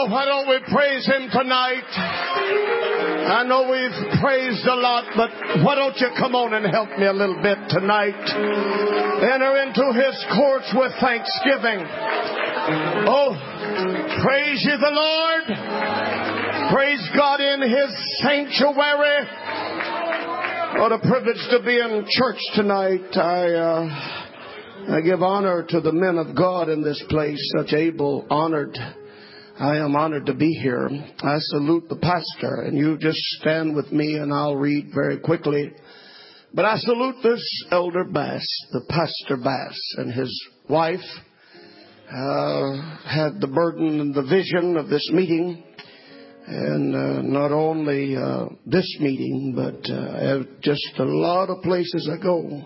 [0.00, 1.84] Oh, why don't we praise Him tonight?
[1.84, 5.28] I know we've praised a lot, but
[5.60, 8.16] why don't you come on and help me a little bit tonight?
[8.16, 11.84] Enter into His courts with thanksgiving.
[13.12, 13.36] Oh,
[14.24, 15.52] praise you the Lord.
[16.72, 17.92] Praise God in His
[18.24, 19.28] sanctuary.
[20.80, 23.04] What a privilege to be in church tonight.
[23.20, 28.24] I, uh, I give honor to the men of God in this place, such able,
[28.30, 28.78] honored
[29.60, 30.88] I am honored to be here.
[31.22, 35.70] I salute the pastor, and you just stand with me and I'll read very quickly.
[36.54, 38.42] But I salute this elder Bass,
[38.72, 41.04] the pastor Bass, and his wife.
[42.08, 45.62] Uh, had the burden and the vision of this meeting,
[46.46, 52.20] and uh, not only uh, this meeting, but uh, just a lot of places I
[52.20, 52.64] go.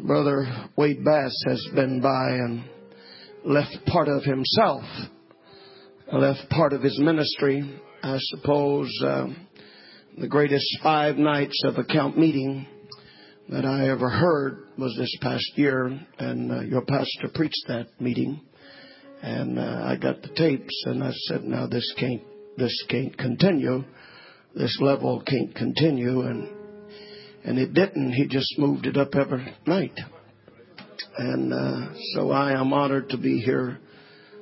[0.00, 2.64] Brother Wade Bass has been by and
[3.44, 4.82] left part of himself
[6.12, 7.80] left part of his ministry.
[8.02, 9.26] I suppose uh,
[10.18, 12.66] the greatest five nights of a camp meeting
[13.48, 18.40] that I ever heard was this past year, and uh, your pastor preached that meeting,
[19.22, 22.22] and uh, I got the tapes, and I said, "Now this can't,
[22.56, 23.84] this can't continue.
[24.54, 26.48] This level can't continue," and
[27.44, 28.12] and it didn't.
[28.12, 29.98] He just moved it up every night,
[31.18, 33.78] and uh, so I am honored to be here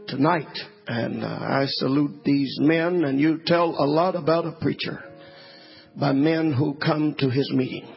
[0.08, 0.56] tonight.
[0.86, 5.02] And uh, I salute these men, and you tell a lot about a preacher
[5.98, 7.88] by men who come to his meeting.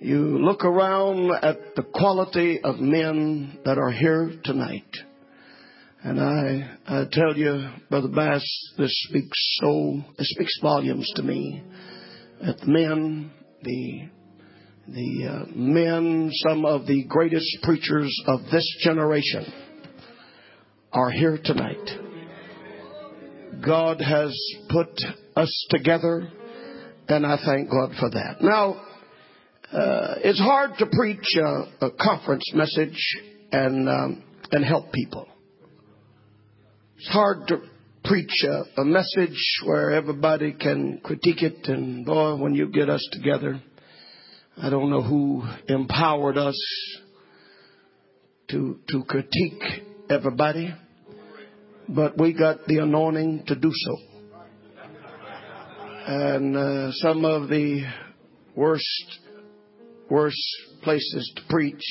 [0.00, 4.86] You look around at the quality of men that are here tonight.
[6.04, 8.44] And I, I tell you, Brother Bass,
[8.78, 11.64] this speaks so, it speaks volumes to me.
[12.40, 13.32] That the men,
[13.64, 14.08] the,
[14.86, 19.52] the uh, men, some of the greatest preachers of this generation,
[20.98, 21.88] are here tonight.
[23.64, 24.36] God has
[24.68, 24.88] put
[25.36, 26.28] us together,
[27.08, 28.38] and I thank God for that.
[28.40, 28.72] Now,
[29.72, 32.98] uh, it's hard to preach a, a conference message
[33.52, 35.28] and um, and help people.
[36.96, 37.60] It's hard to
[38.04, 43.06] preach a, a message where everybody can critique it, and boy, when you get us
[43.12, 43.62] together,
[44.60, 46.60] I don't know who empowered us
[48.50, 49.62] to to critique
[50.10, 50.74] everybody,
[51.88, 53.96] but we got the anointing to do so.
[56.06, 57.84] And uh, some of the
[58.54, 59.18] worst,
[60.10, 60.38] worst
[60.82, 61.82] places to preach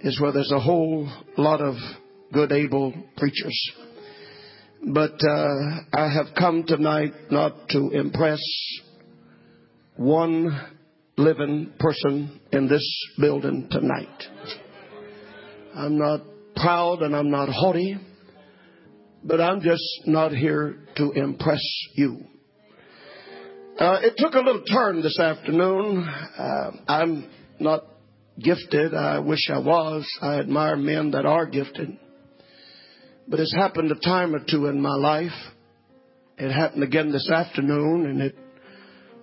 [0.00, 1.74] is where there's a whole lot of
[2.32, 3.72] good, able preachers.
[4.86, 5.48] But uh,
[5.92, 8.40] I have come tonight not to impress
[9.96, 10.76] one
[11.16, 12.86] living person in this
[13.18, 14.22] building tonight.
[15.74, 16.20] I'm not
[16.54, 17.96] proud and I'm not haughty,
[19.24, 21.62] but I'm just not here to impress
[21.94, 22.24] you.
[23.78, 26.08] Uh, it took a little turn this afternoon.
[26.36, 27.30] Uh, I'm
[27.60, 27.84] not
[28.40, 28.94] gifted.
[28.94, 30.06] I wish I was.
[30.20, 31.96] I admire men that are gifted.
[33.28, 35.30] But it's happened a time or two in my life.
[36.38, 38.36] It happened again this afternoon, and it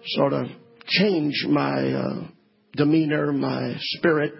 [0.05, 0.47] sort of
[0.85, 2.27] changed my uh,
[2.75, 4.33] demeanor, my spirit.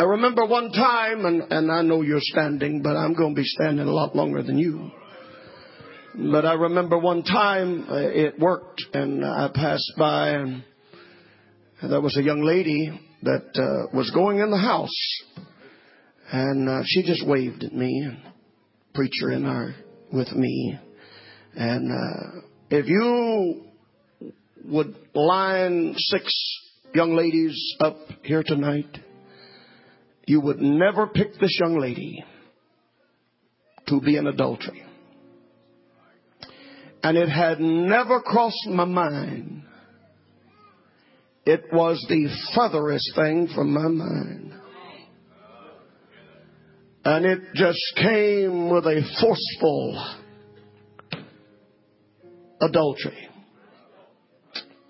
[0.00, 3.44] I remember one time, and, and I know you're standing, but I'm going to be
[3.44, 4.90] standing a lot longer than you.
[6.14, 10.64] But I remember one time uh, it worked, and I passed by, and
[11.82, 14.88] there was a young lady that uh, was going in the house,
[16.32, 18.22] and uh, she just waved at me, and
[18.94, 19.74] preacher in our
[20.10, 20.78] with me,
[21.54, 22.40] and uh,
[22.70, 23.66] if you
[24.64, 26.34] would line six
[26.94, 28.88] young ladies up here tonight
[30.30, 32.24] you would never pick this young lady
[33.88, 34.84] to be an adultery.
[37.02, 39.64] And it had never crossed my mind.
[41.44, 44.52] It was the furthest thing from my mind.
[47.04, 50.16] And it just came with a forceful
[52.60, 53.28] adultery.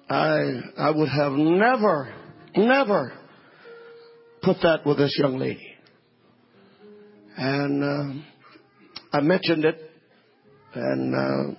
[0.07, 2.13] I, I would have never,
[2.57, 3.20] never
[4.43, 5.67] put that with this young lady.
[7.37, 8.23] And uh,
[9.13, 9.91] I mentioned it,
[10.75, 11.55] and uh,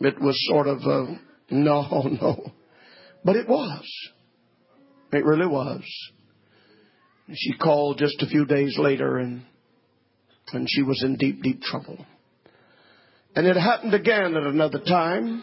[0.00, 1.20] it was sort of a
[1.50, 2.52] no, no.
[3.24, 3.84] But it was.
[5.12, 5.82] It really was.
[7.34, 9.42] She called just a few days later, and
[10.52, 12.04] and she was in deep, deep trouble.
[13.34, 15.42] And it happened again at another time.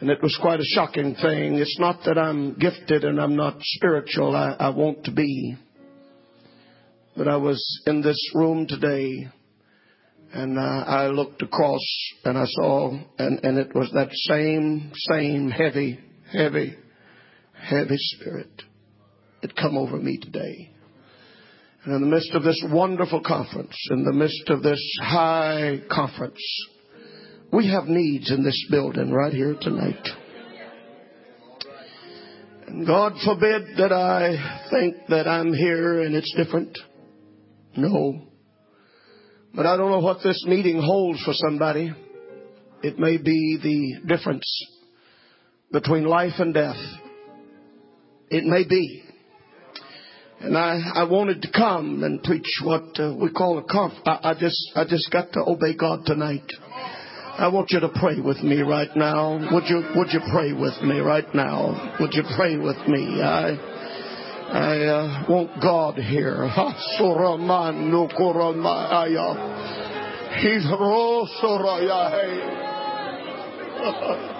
[0.00, 1.54] And it was quite a shocking thing.
[1.54, 4.36] It's not that I'm gifted and I'm not spiritual.
[4.36, 5.56] I, I want to be.
[7.16, 9.28] But I was in this room today
[10.32, 11.80] And uh, I looked across
[12.24, 15.98] and I saw, and, and it was that same, same heavy,
[16.30, 16.76] heavy,
[17.54, 18.62] heavy spirit
[19.40, 20.70] that come over me today.
[21.84, 26.42] And in the midst of this wonderful conference, in the midst of this high conference,
[27.52, 30.06] we have needs in this building right here tonight.
[32.66, 36.78] And God forbid that I think that I'm here and it's different.
[37.76, 38.28] No.
[39.54, 41.92] But I don't know what this meeting holds for somebody.
[42.82, 44.44] It may be the difference
[45.72, 46.76] between life and death.
[48.28, 49.02] It may be.
[50.40, 53.94] And I, I wanted to come and preach what uh, we call a conf.
[54.06, 56.46] I, I just, I just got to obey God tonight.
[57.38, 59.38] I want you to pray with me right now.
[59.52, 61.96] Would you, would you pray with me right now?
[62.00, 63.22] Would you pray with me?
[63.22, 63.54] I,
[64.50, 66.48] I uh, want God here.
[70.42, 70.66] He's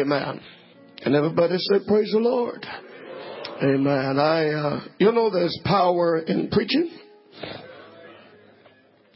[0.00, 0.40] Amen.
[1.04, 2.66] And everybody said, Praise the Lord.
[3.62, 4.18] Amen.
[4.18, 6.90] I, uh, you know, there's power in preaching.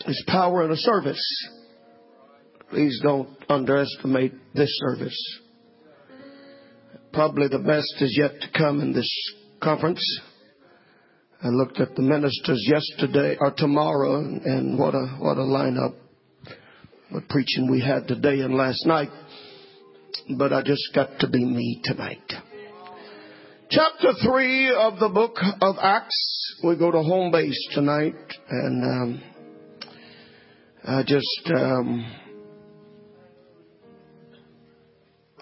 [0.05, 1.49] There's power in a service.
[2.71, 5.41] Please don't underestimate this service.
[7.13, 9.11] Probably the best is yet to come in this
[9.61, 10.21] conference.
[11.43, 15.95] I looked at the ministers yesterday or tomorrow, and what a what a lineup!
[17.11, 19.09] What preaching we had today and last night
[20.37, 22.33] but I just got to be me tonight.
[23.71, 26.57] Chapter 3 of the book of Acts.
[26.65, 28.17] We go to home base tonight,
[28.51, 29.23] and um,
[30.85, 31.51] I just.
[31.55, 32.15] Um,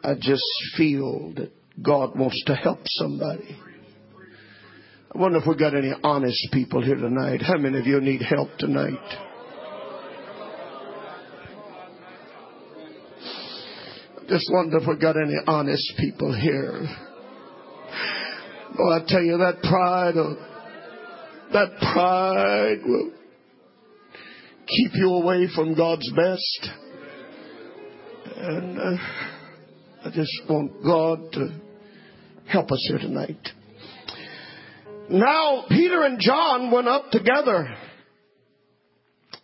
[0.06, 0.44] I just
[0.76, 1.50] feel that
[1.82, 3.56] God wants to help somebody.
[5.12, 7.42] I wonder if we've got any honest people here tonight.
[7.42, 9.25] How many of you need help tonight?
[14.28, 16.84] Just wonder if we got any honest people here.
[18.78, 20.14] Oh, I tell you, that pride,
[21.52, 23.12] that pride will
[24.66, 26.70] keep you away from God's best.
[28.36, 28.96] And uh,
[30.04, 31.60] I just want God to
[32.48, 33.48] help us here tonight.
[35.08, 37.76] Now, Peter and John went up together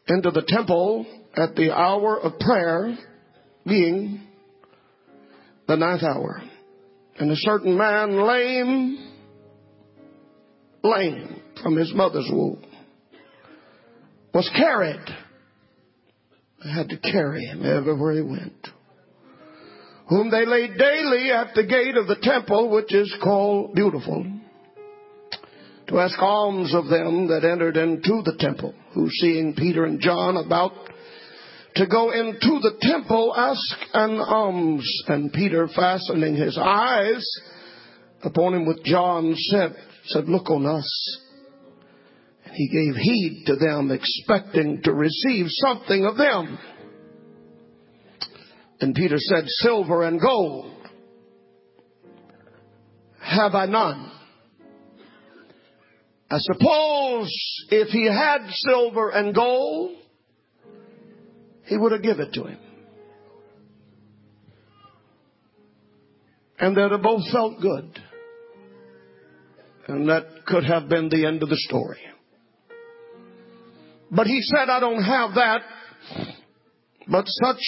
[0.09, 1.07] into the temple
[1.37, 2.99] at the hour of prayer,
[3.65, 4.27] being
[5.73, 6.43] the ninth hour.
[7.19, 9.11] And a certain man, lame,
[10.83, 12.63] lame from his mother's womb,
[14.35, 15.05] was carried.
[16.65, 18.69] I had to carry him everywhere he went.
[20.09, 24.27] Whom they laid daily at the gate of the temple, which is called Beautiful,
[25.89, 30.37] to ask alms of them that entered into the temple, who seeing Peter and John
[30.37, 30.73] about
[31.77, 35.03] to go into the temple, ask an alms.
[35.09, 37.27] And Peter, fastening his eyes
[38.23, 39.75] upon him with John, said,
[40.07, 41.21] said, Look on us.
[42.45, 46.59] And he gave heed to them, expecting to receive something of them.
[48.81, 50.73] And Peter said, Silver and gold
[53.21, 54.11] have I none.
[56.31, 57.31] I suppose
[57.71, 59.97] if he had silver and gold,
[61.73, 62.59] he would have given it to him.
[66.59, 67.99] And they'd have both felt good.
[69.89, 71.99] And that could have been the end of the story.
[74.11, 75.63] But he said, I don't have that,
[77.09, 77.63] but such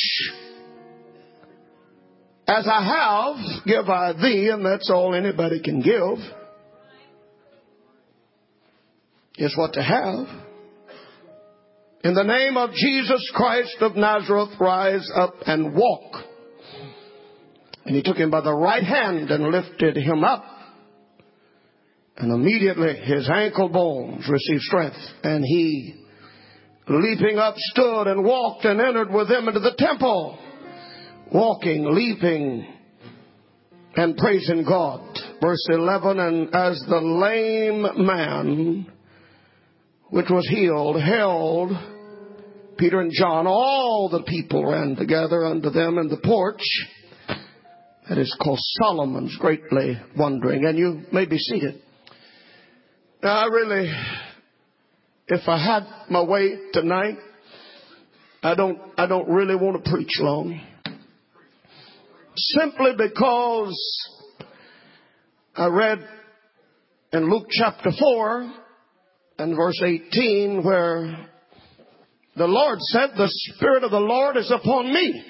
[2.47, 6.19] as I have, give I thee, and that's all anybody can give,
[9.39, 10.27] is what to have.
[12.05, 16.17] In the name of Jesus Christ of Nazareth, rise up and walk.
[17.87, 20.45] And he took him by the right hand and lifted him up.
[22.19, 25.95] And immediately his ankle bones received strength, and he,
[26.87, 30.39] leaping up, stood and walked and entered with them into the temple,
[31.33, 32.67] walking, leaping,
[33.97, 35.01] and praising God.
[35.41, 38.93] Verse 11, and as the lame man,
[40.11, 41.73] which was healed, held
[42.77, 46.63] Peter and John, all the people ran together unto them in the porch
[48.09, 50.65] that is called Solomon's, greatly wondering.
[50.65, 51.81] And you may be seated.
[53.23, 53.93] Now, I really,
[55.29, 57.17] if I had my way tonight,
[58.43, 60.61] I don't, I don't really want to preach long.
[62.37, 64.09] Simply because
[65.55, 66.07] I read
[67.13, 68.53] in Luke chapter 4
[69.39, 71.31] and verse 18 where
[72.37, 75.25] the Lord said, the Spirit of the Lord is upon me.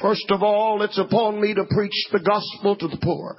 [0.00, 3.36] First of all, it's upon me to preach the gospel to the poor.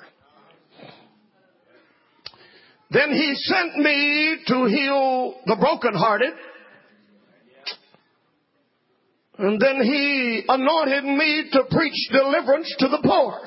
[2.92, 6.34] Then he sent me to heal the brokenhearted.
[9.38, 13.40] And then he anointed me to preach deliverance to the poor.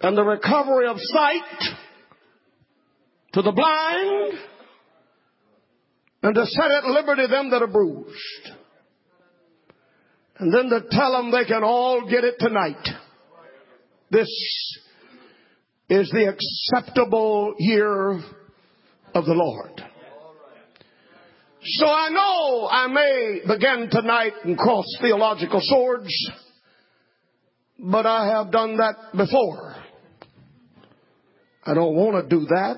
[0.00, 1.74] And the recovery of sight
[3.34, 4.49] to the blind.
[6.22, 8.50] And to set at liberty them that are bruised.
[10.38, 12.86] And then to tell them they can all get it tonight.
[14.10, 14.28] This
[15.88, 18.12] is the acceptable year
[19.14, 19.82] of the Lord.
[21.62, 26.10] So I know I may begin tonight and cross theological swords,
[27.78, 29.76] but I have done that before.
[31.64, 32.76] I don't want to do that,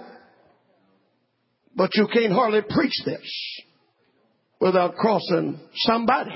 [1.76, 3.62] but you can't hardly preach this
[4.60, 6.34] without crossing somebody.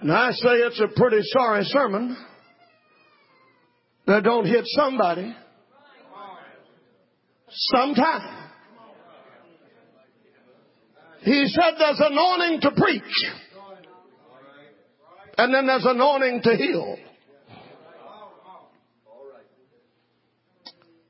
[0.00, 2.16] And I say it's a pretty sorry sermon
[4.06, 5.34] that don't hit somebody
[7.50, 8.50] sometime.
[11.22, 13.02] He said there's anointing to preach.
[15.38, 16.98] And then there's anointing to heal.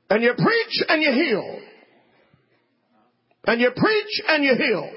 [0.09, 1.59] And you preach and you heal.
[3.45, 4.91] And you preach and you heal.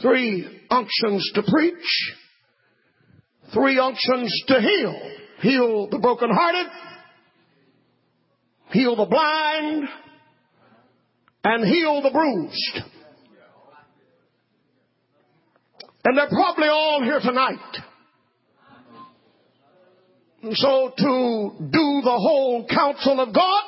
[0.00, 2.14] Three unctions to preach.
[3.52, 6.66] Three unctions to heal heal the brokenhearted,
[8.72, 9.88] heal the blind,
[11.44, 12.90] and heal the bruised.
[16.04, 17.76] And they're probably all here tonight.
[20.42, 23.64] And so to do the whole counsel of God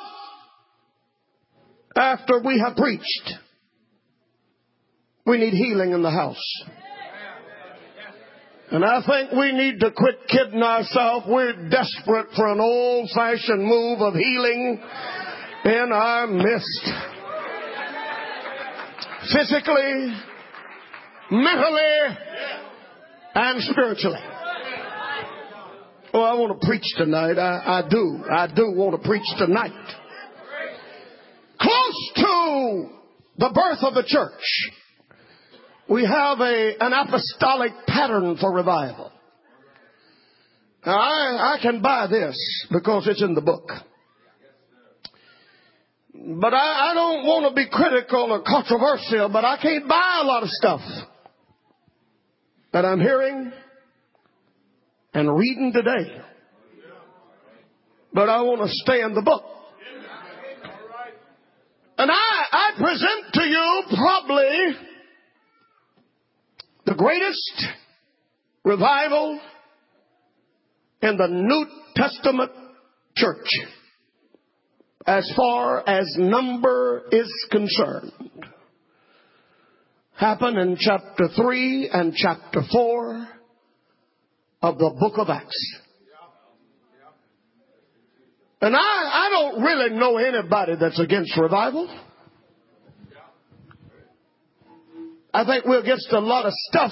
[1.95, 3.33] after we have preached,
[5.25, 6.63] we need healing in the house.
[8.71, 11.25] And I think we need to quit kidding ourselves.
[11.27, 14.81] We're desperate for an old fashioned move of healing
[15.65, 16.89] in our midst.
[19.33, 20.15] Physically,
[21.31, 22.17] mentally,
[23.35, 24.19] and spiritually.
[26.13, 27.37] Oh, I want to preach tonight.
[27.37, 28.23] I, I do.
[28.29, 29.71] I do want to preach tonight.
[31.59, 32.89] Close to
[33.37, 34.71] the birth of the church
[35.91, 39.11] we have a, an apostolic pattern for revival.
[40.85, 42.37] Now, I, I can buy this
[42.71, 43.69] because it's in the book.
[46.13, 50.25] But I, I don't want to be critical or controversial, but I can't buy a
[50.25, 50.81] lot of stuff
[52.71, 53.51] that I'm hearing
[55.13, 56.21] and reading today.
[58.13, 59.43] But I want to stay in the book.
[61.97, 64.75] And I, I present to you probably
[66.85, 67.65] the greatest
[68.63, 69.39] revival
[71.01, 71.65] in the New
[71.95, 72.51] Testament
[73.15, 73.47] church
[75.05, 78.11] as far as number is concerned
[80.21, 83.27] happened in chapter 3 and chapter 4
[84.61, 85.77] of the book of Acts.
[88.61, 91.89] And I, I don't really know anybody that's against revival.
[95.33, 96.91] I think we're against a lot of stuff.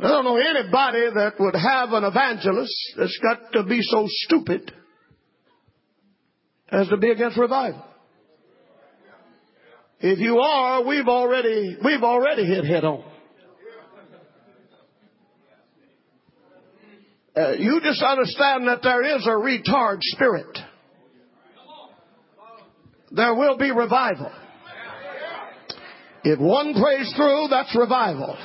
[0.00, 4.72] I don't know anybody that would have an evangelist that's got to be so stupid
[6.70, 7.84] as to be against revival.
[10.00, 13.04] If you are, we've already, we've already hit head on.
[17.38, 20.58] Uh, you just understand that there is a retard spirit.
[23.12, 24.32] There will be revival.
[26.24, 28.36] If one prays through, that's revival.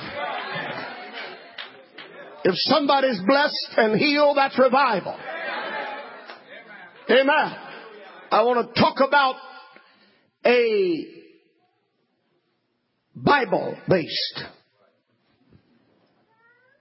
[2.44, 5.18] If somebody's blessed and healed, that's revival.
[7.10, 7.56] Amen.
[8.30, 9.34] I want to talk about
[10.46, 11.06] a
[13.16, 14.44] Bible based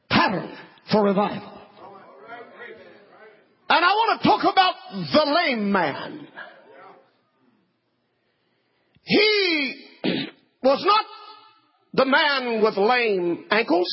[0.10, 0.56] pattern
[0.92, 1.53] for revival.
[3.76, 6.28] And I want to talk about the lame man.
[9.02, 9.86] He
[10.64, 11.06] was not
[11.92, 13.88] the man with lame ankles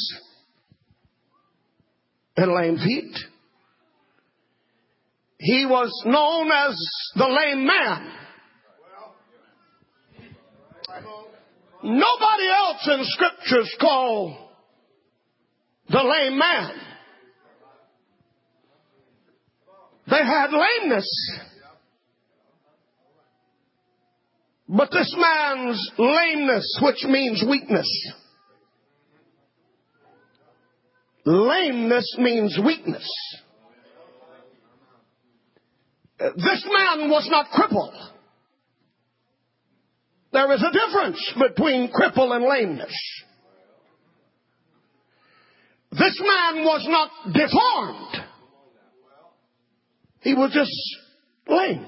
[2.37, 3.17] and lame feet.
[5.39, 6.77] He was known as
[7.17, 8.13] the lame man.
[11.83, 14.37] Nobody else in scriptures called
[15.89, 16.90] the lame man.
[20.11, 21.09] They had lameness.
[24.69, 27.89] But this man's lameness, which means weakness,
[31.25, 33.09] lameness means weakness.
[36.19, 37.95] This man was not crippled.
[40.33, 42.95] There is a difference between cripple and lameness.
[45.93, 48.30] This man was not deformed.
[50.21, 50.71] He was just
[51.49, 51.87] lame.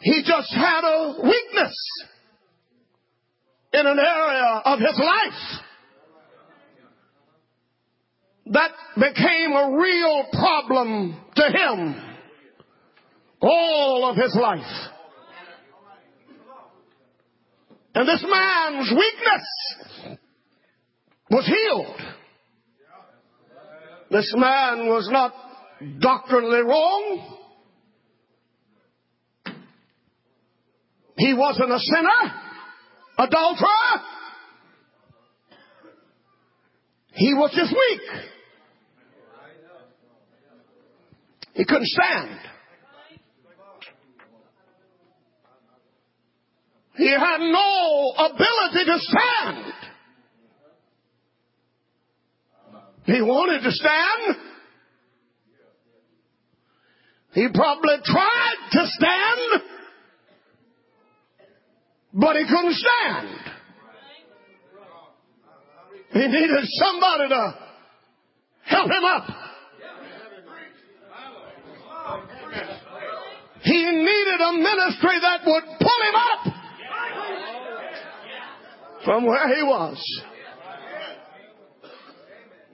[0.00, 1.74] He just had a weakness
[3.72, 5.62] in an area of his life
[8.46, 12.02] that became a real problem to him
[13.40, 14.90] all of his life.
[17.94, 20.18] And this man's weakness
[21.30, 22.15] was healed.
[24.10, 25.32] This man was not
[26.00, 27.42] doctrinally wrong.
[31.16, 32.34] He wasn't a sinner,
[33.18, 34.02] adulterer.
[37.12, 38.00] He was just weak.
[41.54, 42.38] He couldn't stand.
[46.96, 49.72] He had no ability to stand.
[53.06, 54.36] He wanted to stand.
[57.32, 59.62] He probably tried to stand,
[62.14, 63.28] but he couldn't stand.
[66.12, 67.54] He needed somebody to
[68.64, 69.28] help him up.
[73.62, 76.54] He needed a ministry that would pull him up
[79.04, 80.22] from where he was.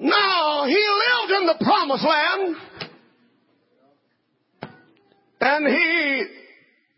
[0.03, 2.57] Now, he lived in the promised land
[5.41, 6.25] and he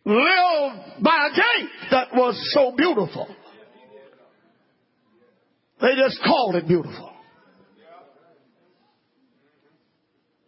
[0.07, 3.29] lived by a gate that was so beautiful.
[5.83, 7.11] They just called it beautiful.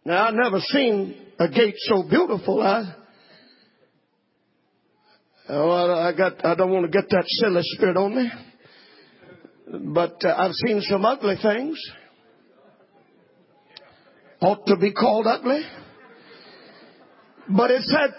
[0.03, 2.59] Now, I've never seen a gate so beautiful.
[2.63, 2.95] I,
[5.47, 8.31] well, I got, I don't want to get that silly spirit on me.
[9.93, 11.77] But uh, I've seen some ugly things.
[14.41, 15.61] Ought to be called ugly.
[17.49, 18.13] But it said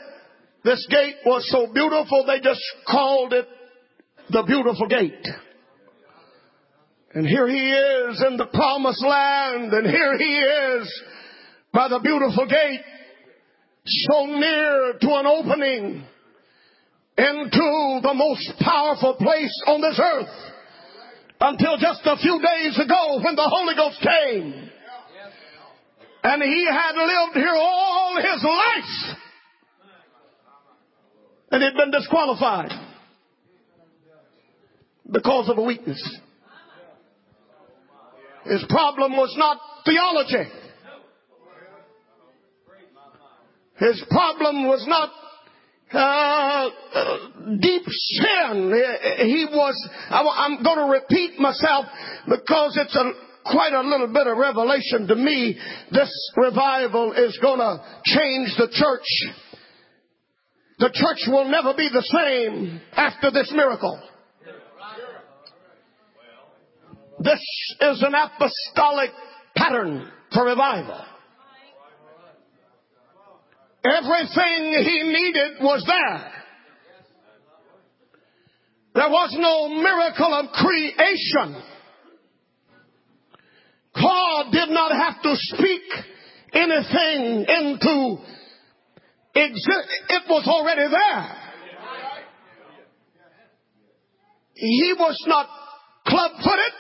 [0.64, 3.46] this gate was so beautiful they just called it
[4.30, 5.26] the beautiful gate.
[7.14, 11.02] And here he is in the promised land and here he is
[11.72, 12.82] by the beautiful gate
[13.84, 16.04] so near to an opening
[17.16, 20.52] into the most powerful place on this earth
[21.40, 24.70] until just a few days ago when the Holy Ghost came.
[26.22, 29.16] And he had lived here all his life.
[31.50, 32.72] And he'd been disqualified
[35.10, 36.02] because of a weakness.
[38.44, 40.50] His problem was not theology.
[43.78, 45.10] His problem was not
[45.92, 46.68] uh,
[47.60, 48.72] deep sin.
[49.18, 51.86] He was, I'm going to repeat myself
[52.28, 53.12] because it's a,
[53.50, 55.58] quite a little bit of revelation to me.
[55.90, 59.34] This revival is going to change the church.
[60.78, 64.00] The church will never be the same after this miracle.
[67.20, 67.40] This
[67.80, 69.10] is an apostolic
[69.56, 71.04] pattern for revival.
[73.84, 76.32] Everything he needed was there.
[78.94, 81.62] There was no miracle of creation.
[84.08, 85.82] God did not have to speak
[86.54, 88.16] anything into
[89.34, 90.02] existence.
[90.08, 91.36] It was already there.
[94.54, 95.46] He was not
[96.06, 96.72] club footed.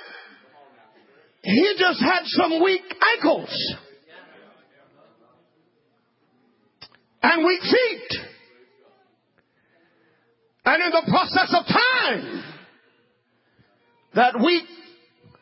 [1.42, 2.82] he just had some weak
[3.16, 3.76] ankles
[7.22, 8.20] and weak feet.
[10.64, 12.44] And in the process of time,
[14.14, 14.64] that weak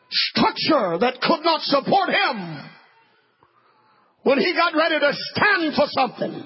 [0.09, 2.69] structure that could not support him
[4.23, 6.45] when he got ready to stand for something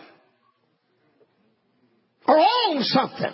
[2.28, 3.34] or own something.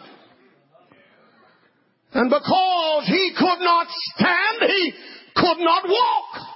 [2.14, 4.94] And because he could not stand, he
[5.36, 6.48] could not walk.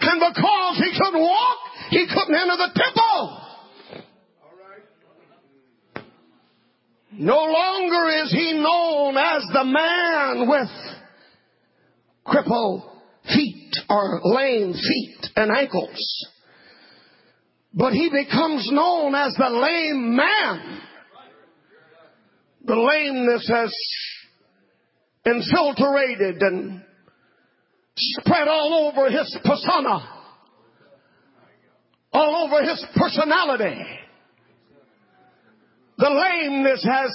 [0.00, 1.58] And because he couldn't walk,
[1.90, 3.45] he couldn't enter the temple.
[7.18, 10.68] No longer is he known as the man with
[12.24, 12.82] crippled
[13.34, 16.26] feet or lame feet and ankles.
[17.72, 20.80] But he becomes known as the lame man.
[22.64, 23.74] The lameness has
[25.24, 26.82] infiltrated and
[27.96, 30.06] spread all over his persona,
[32.12, 33.84] all over his personality.
[35.98, 37.10] The lameness has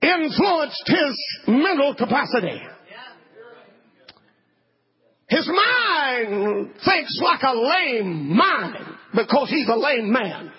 [0.00, 2.62] influenced his mental capacity.
[5.28, 8.76] His mind thinks like a lame mind
[9.14, 10.50] because he's a lame man.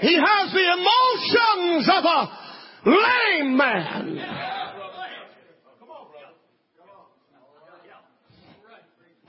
[0.00, 2.28] He has the emotions of a
[2.86, 4.18] lame man.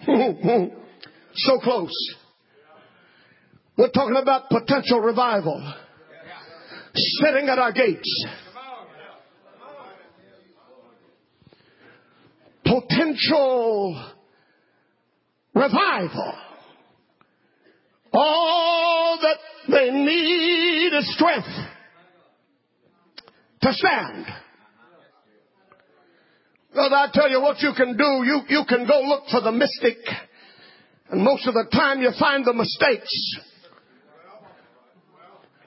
[1.36, 2.19] so close.
[3.80, 5.74] We're talking about potential revival
[6.94, 8.26] sitting at our gates.
[12.66, 14.14] Potential
[15.56, 16.34] revival.
[18.12, 19.38] All that
[19.72, 21.48] they need is strength
[23.62, 24.26] to stand.
[26.76, 28.04] Well, I tell you what you can do.
[28.26, 30.00] You, you can go look for the mystic.
[31.12, 33.48] And most of the time you find the mistakes.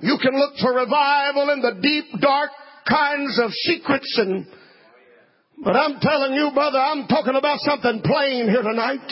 [0.03, 2.51] You can look for revival in the deep, dark
[2.89, 4.47] kinds of secrets and,
[5.63, 9.07] but I'm telling you, brother, I'm talking about something plain here tonight.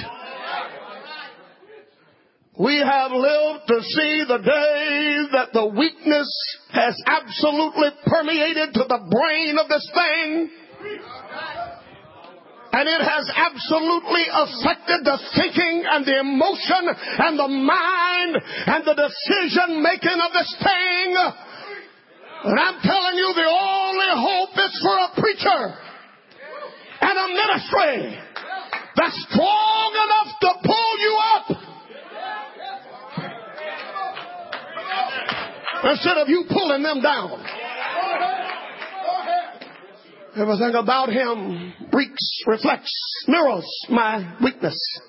[2.59, 6.29] We have lived to see the day that the weakness
[6.73, 10.51] has absolutely permeated to the brain of this thing.
[12.73, 16.87] And it has absolutely affected the thinking and the emotion
[17.19, 21.09] and the mind and the decision making of this thing.
[22.45, 25.61] And I'm telling you, the only hope is for a preacher
[27.01, 28.23] and a ministry
[28.97, 31.47] that's strong enough to pull you up
[35.91, 37.45] instead of you pulling them down.
[40.41, 42.93] Everything about him reeks, reflects,
[43.29, 45.01] mirrors my weakness.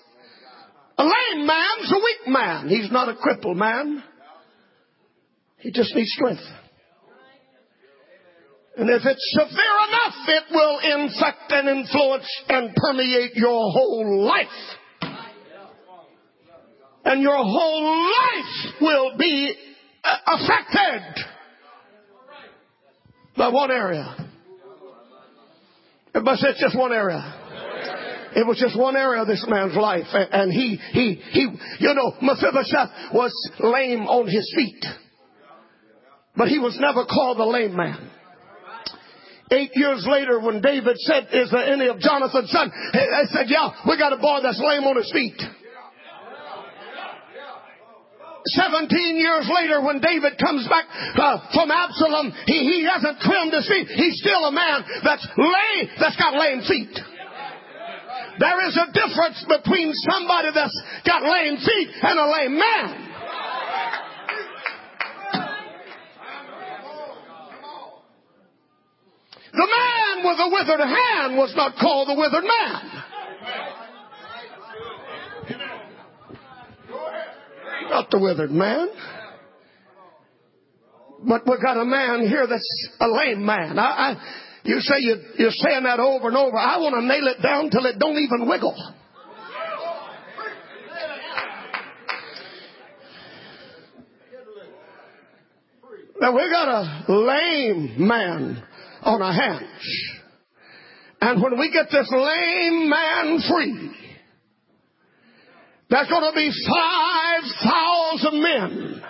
[0.97, 2.67] A lame man's a weak man.
[2.67, 4.03] He's not a crippled man.
[5.59, 6.41] He just needs strength.
[8.75, 14.47] And if it's severe enough, it will infect and influence and permeate your whole life.
[17.05, 19.53] And your whole life will be
[20.03, 21.25] uh, affected
[23.37, 24.20] by one area.
[26.13, 27.37] Everybody say it's just one area.
[28.35, 30.07] It was just one area of this man's life.
[30.13, 31.47] And he, he, he,
[31.79, 34.85] you know, Mephibosheth was lame on his feet.
[36.35, 38.09] But he was never called the lame man.
[39.51, 42.71] Eight years later, when David said, Is there any of Jonathan's son?
[42.93, 45.41] They said, Yeah, we got a boy that's lame on his feet.
[48.45, 50.85] 17 years later when David comes back
[51.17, 53.87] uh, from Absalom, he, he hasn't trimmed his feet.
[53.87, 56.97] He's still a man that's lame, that's got lame feet.
[58.39, 63.07] There is a difference between somebody that's got lame feet and a lame man.
[69.53, 73.00] The man with a withered hand was not called the withered man.
[77.91, 78.87] Not the withered man.
[81.27, 83.77] But we've got a man here that's a lame man.
[83.77, 84.15] I, I,
[84.63, 86.55] you say you, you're saying that over and over.
[86.57, 88.75] I want to nail it down till it don't even wiggle.
[96.21, 98.63] Now we got a lame man
[99.01, 100.13] on our hands.
[101.19, 103.91] And when we get this lame man free,
[105.91, 106.49] there's going to be
[108.23, 109.03] 5,000 men.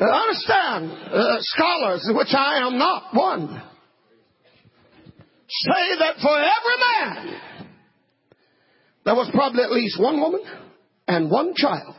[0.00, 3.60] Understand, uh, scholars, which I am not one,
[5.48, 7.40] say that for every man,
[9.04, 10.42] there was probably at least one woman
[11.08, 11.96] and one child.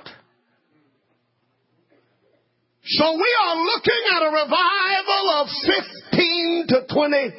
[2.86, 5.48] So we are looking at a revival of
[6.12, 7.34] 15 to 20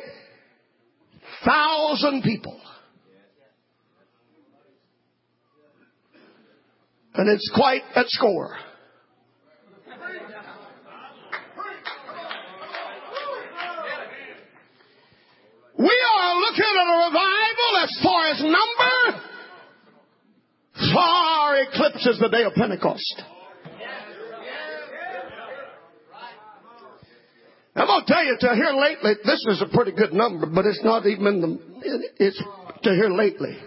[1.44, 2.61] 20,000 people.
[7.14, 8.57] And it's quite at score.
[15.79, 19.22] We are looking at a revival as far as number
[20.94, 23.22] far eclipses the day of Pentecost.
[28.00, 31.06] To tell you, to here lately, this is a pretty good number, but it's not
[31.06, 32.42] even in the, it's
[32.82, 33.58] to here lately.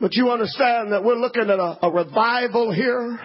[0.00, 3.20] But you understand that we're looking at a, a revival here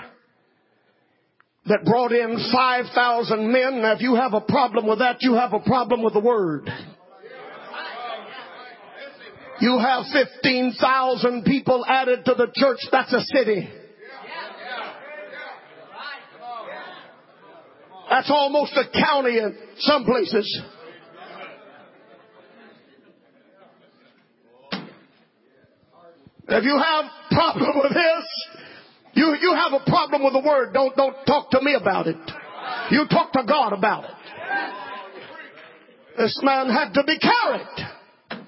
[1.66, 3.82] that brought in 5,000 men.
[3.82, 6.70] Now, if you have a problem with that, you have a problem with the Word.
[9.60, 12.80] You have 15,000 people added to the church.
[12.92, 13.68] That's a city.
[18.18, 20.62] That's almost a county in some places.
[26.48, 28.48] If you have problem with this,
[29.14, 30.74] you, you have a problem with the word.
[30.74, 32.18] Don't, don't talk to me about it.
[32.90, 34.12] You talk to God about it.
[36.18, 38.48] This man had to be carried.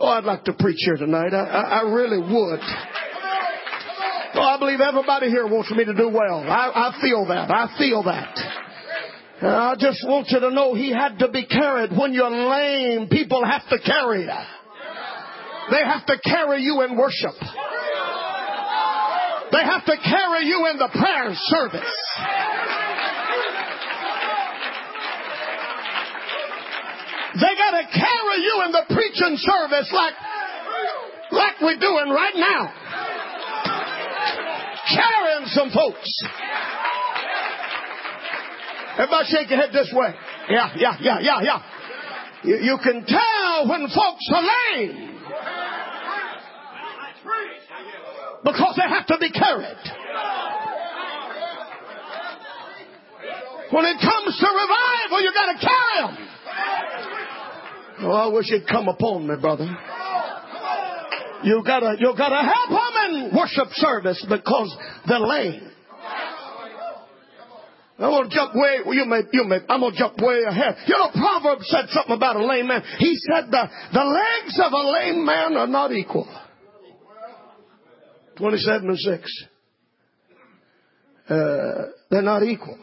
[0.00, 1.34] Oh, I'd like to preach here tonight.
[1.34, 2.60] I, I, I really would.
[4.32, 6.40] Oh, I believe everybody here wants me to do well.
[6.40, 7.50] I, I feel that.
[7.50, 8.67] I feel that.
[9.40, 11.90] I just want you to know he had to be carried.
[11.96, 14.38] When you're lame, people have to carry you.
[15.70, 17.38] They have to carry you in worship.
[19.52, 21.94] They have to carry you in the prayer service.
[27.34, 30.14] They got to carry you in the preaching service like,
[31.30, 32.72] like we're doing right now.
[34.88, 36.22] Carrying some folks.
[38.98, 40.12] Everybody shake your head this way.
[40.50, 41.62] Yeah, yeah, yeah, yeah, yeah.
[42.42, 45.14] You, you can tell when folks are lame.
[48.44, 49.78] Because they have to be carried.
[53.70, 56.28] When it comes to revival, you gotta carry them.
[58.00, 59.66] Oh, I wish you'd come upon me, brother.
[61.44, 65.70] You gotta, you gotta help them in worship service because they're lame.
[67.98, 70.76] I'm gonna jump way, you may, you may, I'm gonna jump way ahead.
[70.86, 72.82] You know, Proverbs said something about a lame man.
[72.98, 76.28] He said the, the legs of a lame man are not equal.
[78.36, 79.46] 27 and 6.
[81.28, 81.34] Uh,
[82.08, 82.78] they're not equal.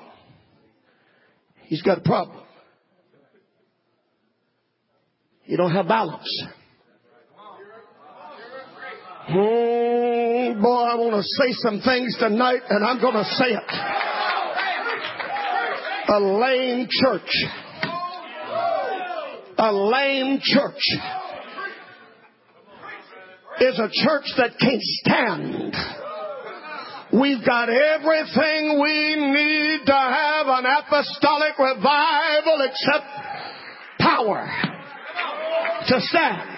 [1.64, 2.44] He's got a problem.
[5.46, 6.44] You don't have balance.
[9.30, 14.15] Oh boy, I want to say some things tonight and I'm to say it.
[16.08, 17.32] A lame church.
[19.58, 20.82] A lame church
[23.60, 25.76] is a church that can't stand.
[27.14, 33.06] We've got everything we need to have an apostolic revival except
[34.00, 34.48] power
[35.88, 36.50] to stand.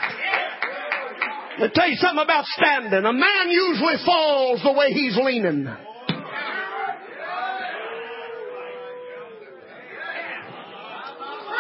[1.60, 3.06] Let me tell you something about standing.
[3.06, 5.68] A man usually falls the way he's leaning.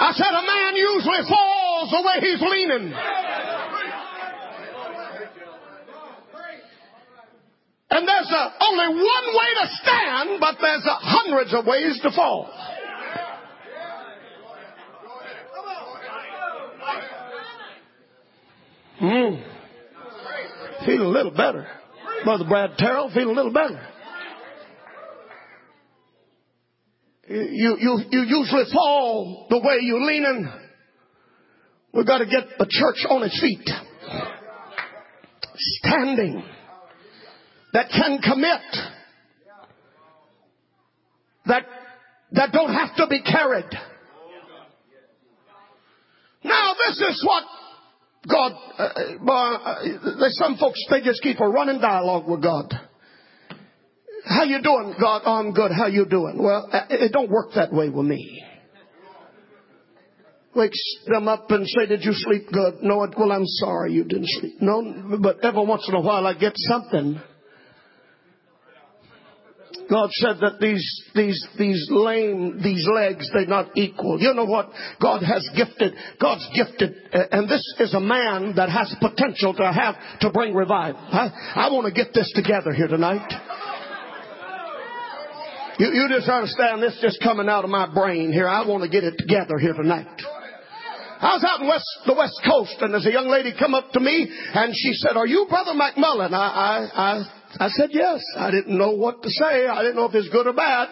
[0.08, 2.94] I said a man usually falls the way he's leaning.
[7.90, 12.12] And there's a, only one way to stand, but there's a, hundreds of ways to
[12.12, 12.50] fall.
[19.00, 20.86] Hmm.
[20.86, 21.68] Feel a little better.
[22.24, 23.82] Brother Brad Terrell, feel a little better.
[27.30, 30.50] You, you, you usually fall the way you're leaning.
[31.94, 33.70] We've got to get the church on its feet.
[35.58, 36.44] Standing
[37.74, 38.62] that can commit,
[41.48, 41.66] that,
[42.32, 43.70] that don't have to be carried.
[46.44, 47.44] Now this is what
[48.30, 49.84] God, uh, uh, uh,
[50.20, 52.74] there's some folks, they just keep a running dialogue with God.
[54.28, 55.22] How you doing, God?
[55.26, 55.72] Oh, I'm good.
[55.72, 56.42] How you doing?
[56.42, 58.44] Well, uh, it don't work that way with me.
[60.56, 62.82] Wakes them up and say, did you sleep good?
[62.82, 64.56] No, well, I'm sorry you didn't sleep.
[64.60, 67.22] No, but every once in a while I get something
[69.90, 70.84] God said that these,
[71.16, 74.20] these, these lame, these legs, they're not equal.
[74.20, 74.70] You know what?
[75.02, 79.96] God has gifted, God's gifted, and this is a man that has potential to have,
[80.22, 81.00] to bring revival.
[81.00, 83.28] I, I want to get this together here tonight.
[85.80, 88.48] You, you just understand this just coming out of my brain here.
[88.48, 90.08] I want to get it together here tonight.
[91.20, 93.92] I was out in West, the West Coast and there's a young lady come up
[93.94, 96.32] to me and she said, are you Brother McMullen?
[96.32, 97.24] I, I, I
[97.60, 98.22] I said yes.
[98.38, 99.68] I didn't know what to say.
[99.68, 100.90] I didn't know if it's good or bad.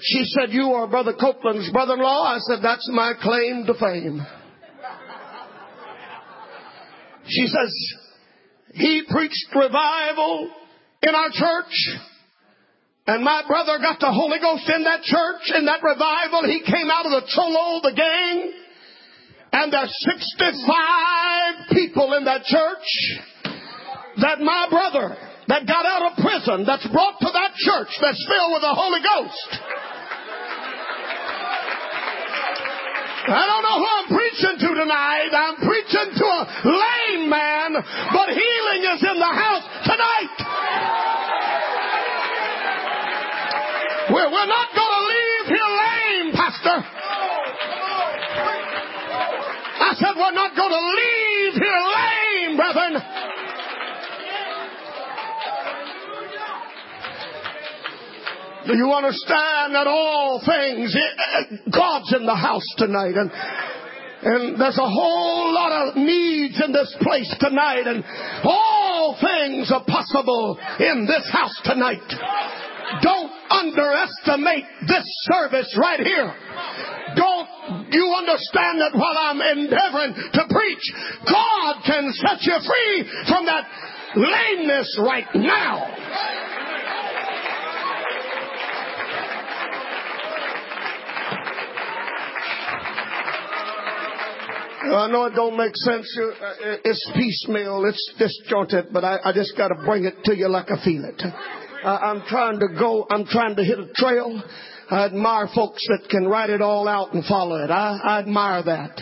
[0.00, 2.22] She said, you are Brother Copeland's brother-in-law.
[2.22, 4.26] I said, that's my claim to fame.
[7.26, 7.94] She says,
[8.74, 10.50] he preached revival
[11.02, 11.98] in our church.
[13.06, 16.46] And my brother got the Holy Ghost in that church, in that revival.
[16.46, 18.52] He came out of the cholo, the gang.
[19.52, 22.88] And there's 65 people in that church
[24.22, 25.16] that my brother
[25.48, 29.02] that got out of prison, that's brought to that church, that's filled with the Holy
[29.02, 29.50] Ghost.
[33.22, 35.30] I don't know who I'm preaching to tonight.
[35.30, 40.41] I'm preaching to a lame man, but healing is in the house tonight.
[44.12, 46.84] We're, we're not going to leave here lame, Pastor.
[49.80, 53.00] I said we're not going to leave here lame, brethren.
[58.66, 63.30] Do you understand that all things, eh, eh, God's in the house tonight and
[64.24, 68.04] and there's a whole lot of needs in this place tonight and
[68.44, 71.98] all things are possible in this house tonight.
[73.00, 76.34] Don't underestimate this service right here.
[77.16, 77.48] Don't
[77.92, 80.92] you understand that while I'm endeavoring to preach,
[81.30, 83.64] God can set you free from that
[84.16, 85.88] lameness right now.
[94.94, 96.06] I know it don't make sense.
[96.18, 97.84] Uh, it's piecemeal.
[97.86, 101.04] It's disjointed, but I, I just got to bring it to you like I feel
[101.04, 101.22] it.
[101.82, 103.06] Uh, I'm trying to go.
[103.10, 104.42] I'm trying to hit a trail.
[104.90, 107.70] I admire folks that can write it all out and follow it.
[107.70, 109.00] I, I admire that.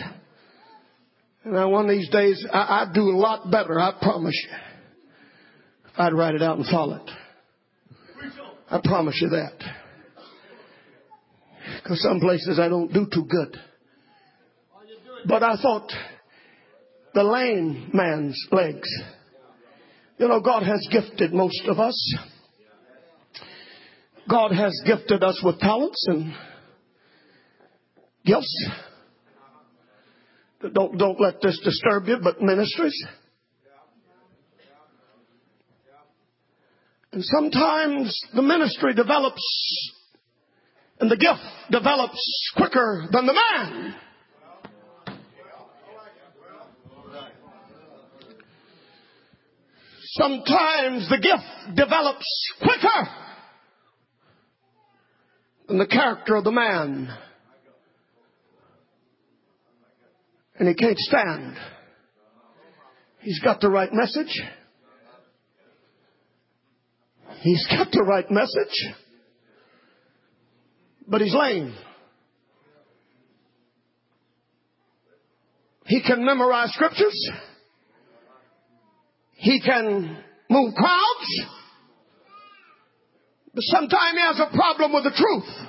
[1.43, 3.79] And one of these days, I, I'd do a lot better.
[3.79, 4.57] I promise you.
[5.97, 7.11] I'd write it out and follow it.
[8.69, 9.53] I promise you that.
[11.83, 13.59] Because some places I don't do too good.
[15.25, 15.91] But I thought
[17.13, 18.89] the lame man's legs.
[20.17, 22.15] You know, God has gifted most of us.
[24.29, 26.33] God has gifted us with talents and
[28.25, 28.69] gifts.
[30.73, 32.95] Don't, don't let this disturb you, but ministries.
[37.13, 39.41] And sometimes the ministry develops
[40.99, 43.95] and the gift develops quicker than the man.
[50.13, 52.25] Sometimes the gift develops
[52.61, 53.09] quicker
[55.71, 57.07] than the character of the man.
[60.59, 61.55] And he can't stand.
[63.21, 64.41] He's got the right message.
[67.39, 68.95] He's got the right message.
[71.07, 71.73] But he's lame.
[75.85, 77.31] He can memorize scriptures.
[79.35, 80.17] He can
[80.49, 81.60] move crowds.
[83.53, 85.67] But sometimes he has a problem with the truth.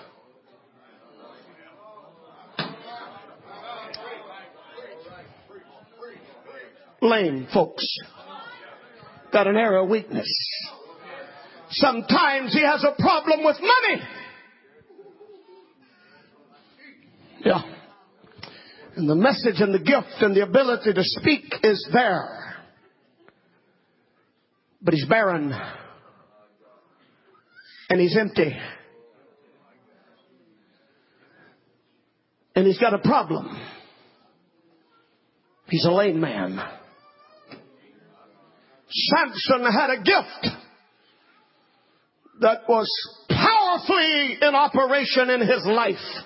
[7.00, 7.84] Lame folks
[9.32, 10.28] got an area of weakness.
[11.70, 14.02] Sometimes he has a problem with money.
[17.44, 17.62] Yeah.
[18.94, 22.42] And the message and the gift and the ability to speak is there
[24.82, 25.54] but he's barren
[27.92, 28.56] and he's empty.
[32.56, 33.54] And he's got a problem.
[35.68, 36.58] He's a lame man.
[38.88, 40.56] Samson had a gift
[42.40, 42.88] that was
[43.28, 46.24] powerfully in operation in his life.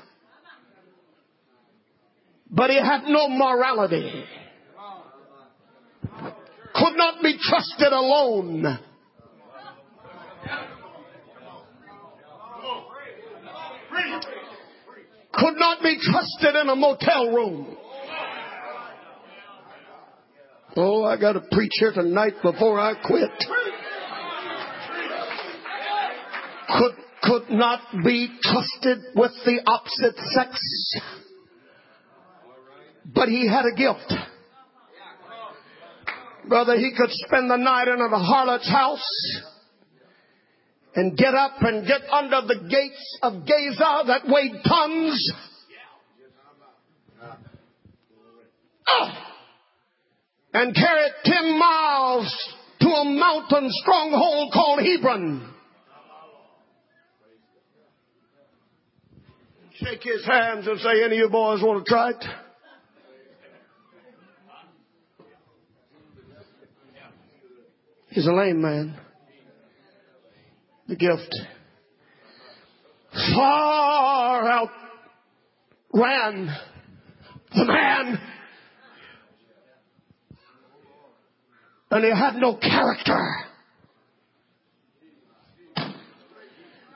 [2.49, 4.25] But he had no morality
[6.75, 8.79] could not be trusted alone.
[15.33, 17.77] Could not be trusted in a motel room.
[20.77, 23.31] Oh, I got to preach here tonight before I quit.
[26.69, 26.93] could,
[27.23, 30.61] could not be trusted with the opposite sex.
[33.15, 34.13] But he had a gift.
[36.49, 39.03] Brother, he could spend the night in a harlot's house
[40.97, 45.33] and get up and get under the gates of Gaza that weighed tons.
[48.89, 49.09] Oh,
[50.55, 55.53] and carry it 10 miles to a mountain stronghold called Hebron.
[59.75, 62.25] Shake his hands and say, any of you boys want to try it?
[68.09, 68.99] He's a lame man.
[70.89, 71.35] The gift.
[73.35, 74.71] Far out
[75.93, 76.55] ran
[77.55, 78.21] the man.
[81.91, 83.47] And he had no character.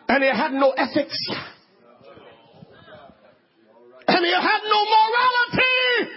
[0.08, 1.16] And he had no ethics.
[4.06, 6.10] And he had no morality.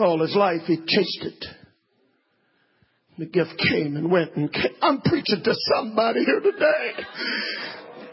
[0.00, 1.44] All his life he chased it.
[3.16, 4.74] The gift came and went and came.
[4.82, 6.92] I'm preaching to somebody here today.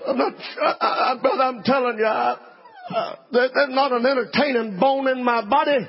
[0.08, 2.38] I'm not, I, I, but I'm telling you, I,
[2.96, 5.88] uh, there's not an entertaining bone in my body.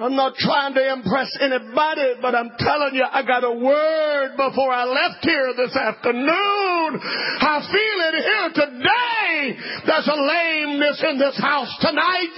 [0.00, 4.70] I'm not trying to impress anybody, but I'm telling you, I got a word before
[4.70, 7.00] I left here this afternoon.
[7.02, 9.58] I feel it here today.
[9.86, 12.36] There's a lameness in this house tonight,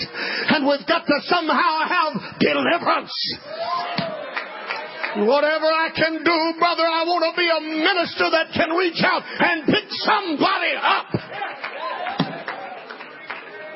[0.57, 3.37] and we've got to somehow have deliverance.
[5.17, 9.23] Whatever I can do, brother, I want to be a minister that can reach out
[9.27, 11.11] and pick somebody up.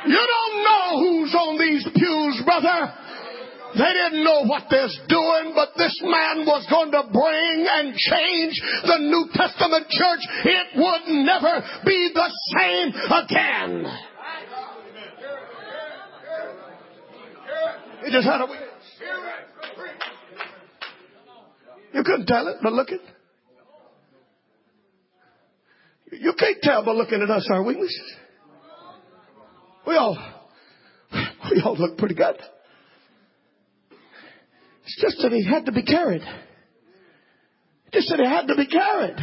[0.07, 2.95] You don't know who's on these pews, brother.
[3.75, 8.55] They didn't know what they're doing, but this man was going to bring and change
[8.87, 10.23] the New Testament church.
[10.45, 13.87] It would never be the same again.
[18.05, 18.47] He just had a.
[21.95, 23.01] You couldn't tell it, but look it.
[26.11, 28.15] You can't tell by looking at us our weaknesses.
[29.87, 30.19] We all,
[31.13, 32.37] we all look pretty good.
[34.85, 36.23] It's just that he had to be carried.
[37.93, 39.17] Just that he had to be carried.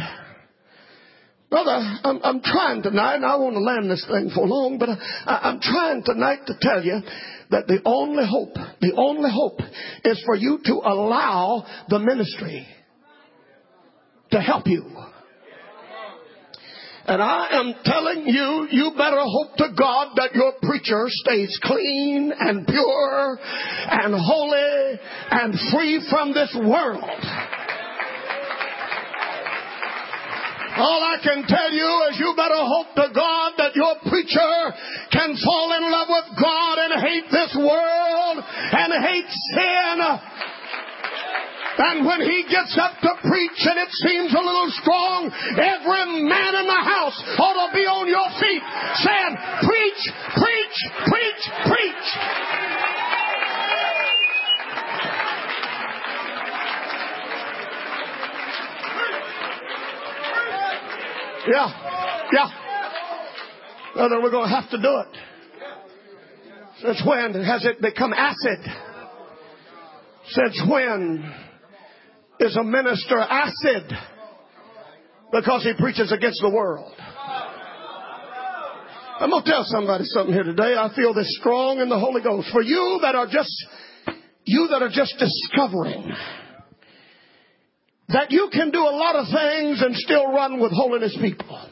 [1.50, 4.88] Brother, I'm, I'm trying tonight, and I want to land this thing for long, but
[4.88, 7.00] I, I'm trying tonight to tell you
[7.52, 9.60] that the only hope, the only hope
[10.04, 12.66] is for you to allow the ministry
[14.30, 14.84] to help you.
[17.04, 22.32] And I am telling you, you better hope to God that your preacher stays clean
[22.38, 25.00] and pure and holy
[25.30, 27.02] and free from this world.
[30.76, 34.54] All I can tell you is you better hope to God that your preacher
[35.12, 40.32] can fall in love with God and hate this world and hate sin
[41.78, 46.52] and when he gets up to preach and it seems a little strong, every man
[46.60, 48.62] in the house ought to be on your feet
[49.00, 49.32] saying,
[49.64, 50.02] preach,
[50.36, 50.76] preach,
[51.08, 51.42] preach,
[51.72, 52.08] preach.
[61.46, 62.50] Yeah, yeah.
[63.94, 65.16] Brother, we're going to have to do it.
[66.82, 68.58] Since when has it become acid?
[70.28, 71.32] Since when
[72.40, 73.92] is a minister acid
[75.32, 76.94] because he preaches against the world.
[79.18, 80.74] I'm going to tell somebody something here today.
[80.76, 82.48] I feel this strong in the Holy Ghost.
[82.52, 83.54] For you that are just,
[84.44, 86.12] you that are just discovering
[88.08, 91.68] that you can do a lot of things and still run with holiness people.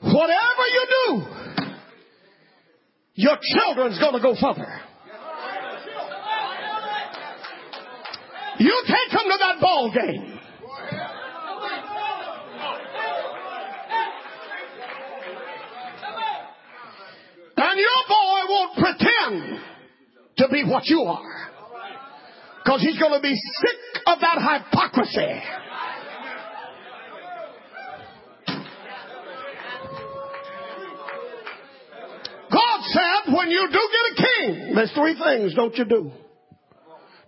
[0.00, 1.22] Whatever you do,
[3.14, 4.80] your children's going to go further.
[8.58, 10.38] You take them to that ball game.
[18.62, 19.60] Won't pretend
[20.38, 21.48] to be what you are.
[22.64, 25.42] Because he's going to be sick of that hypocrisy.
[32.50, 36.12] God said, when you do get a king, there's three things don't you do.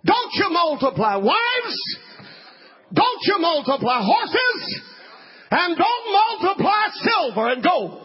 [0.05, 1.97] Don't you multiply wives.
[2.93, 4.81] Don't you multiply horses.
[5.51, 8.04] And don't multiply silver and gold.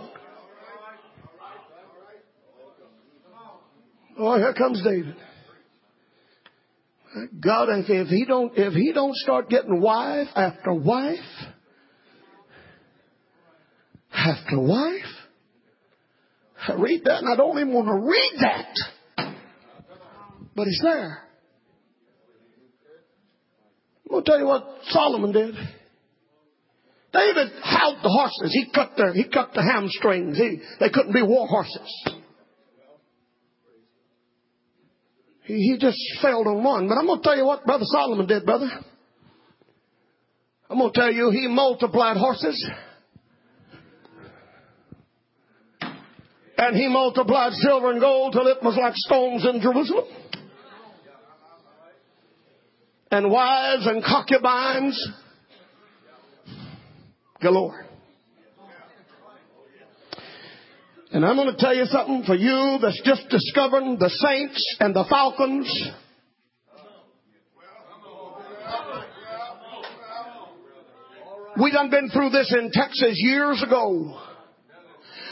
[4.23, 5.16] Oh, here comes David.
[7.43, 11.18] God, if, he don't if he don't start getting wife after wife
[14.12, 14.93] after wife,
[16.68, 19.35] I read that and I don't even want to read that.
[20.55, 21.23] But it's there.
[24.05, 25.55] I'm gonna tell you what Solomon did.
[27.12, 28.53] David held the horses.
[28.53, 30.37] He cut their he cut the hamstrings.
[30.37, 32.20] He, they couldn't be war horses.
[35.57, 36.88] He, just failed on one.
[36.88, 38.68] But I'm going to tell you what Brother Solomon did, brother.
[40.68, 42.70] I'm going to tell you he multiplied horses.
[46.57, 50.05] And he multiplied silver and gold till it was like stones in Jerusalem.
[53.11, 55.09] And wives and concubines
[57.40, 57.89] galore.
[61.13, 64.95] And I'm going to tell you something for you that's just discovering the saints and
[64.95, 65.91] the falcons.
[71.61, 74.17] We done been through this in Texas years ago.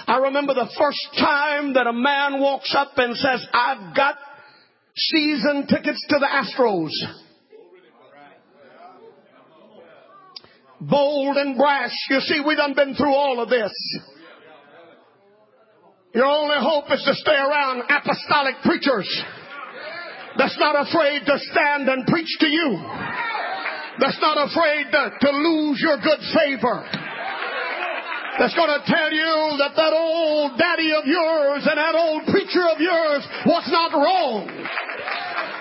[0.09, 4.17] I remember the first time that a man walks up and says, I've got
[4.97, 6.91] season tickets to the Astros.
[10.81, 11.95] Bold and brash.
[12.11, 13.73] You see, we done been through all of this.
[16.19, 19.07] Your only hope is to stay around apostolic preachers
[20.35, 22.75] that's not afraid to stand and preach to you.
[24.03, 26.83] That's not afraid to, to lose your good favor.
[28.35, 32.67] That's going to tell you that that old daddy of yours and that old preacher
[32.67, 34.47] of yours was not wrong.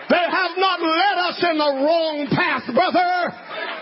[0.10, 3.77] They have not led us in the wrong path, brother.